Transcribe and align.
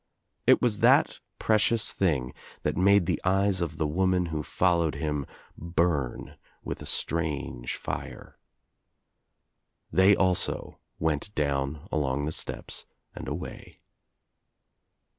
It 0.47 0.63
was 0.63 0.79
that 0.79 1.19
pre 1.37 1.59
cious 1.59 1.91
thing 1.91 2.33
that 2.63 2.75
made 2.75 3.05
the 3.05 3.21
eyes 3.23 3.61
of 3.61 3.77
the 3.77 3.85
woman 3.85 4.25
who 4.33 4.41
fol 4.41 4.79
lowed 4.79 4.95
him 4.95 5.27
burn 5.55 6.37
with 6.63 6.81
a 6.81 6.87
strange 6.87 7.75
fire. 7.75 8.39
They 9.91 10.15
also 10.15 10.79
went 10.97 11.35
down 11.35 11.87
along 11.91 12.25
the 12.25 12.31
steps 12.31 12.87
and 13.13 13.27
away. 13.27 13.81